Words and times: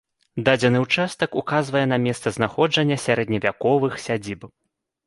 Дадзены 0.45 0.79
ўчастак 0.85 1.37
указвае 1.43 1.83
на 1.93 2.01
месца 2.09 2.27
знаходжання 2.41 2.97
сярэдневяковых 3.07 3.93
сядзіб. 4.09 4.53